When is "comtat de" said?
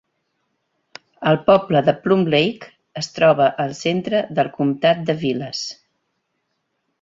4.57-5.17